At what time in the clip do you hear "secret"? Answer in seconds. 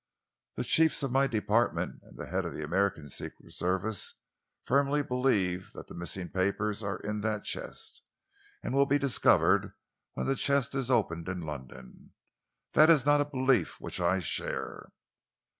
3.07-3.53